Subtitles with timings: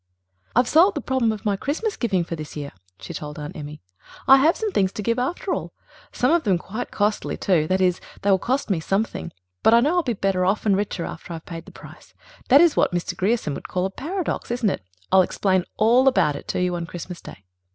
[0.55, 3.83] "I've solved the problem of my Christmas giving for this year," she told Aunt Emmy.
[4.27, 5.73] "I have some things to give after all.
[6.11, 9.79] Some of them quite costly, too; that is, they will cost me something, but I
[9.79, 12.15] know I'll be better off and richer after I've paid the price.
[12.49, 13.15] That is what Mr.
[13.15, 14.81] Grierson would call a paradox, isn't it?
[15.11, 17.45] I'll explain all about it to you on Christmas Day."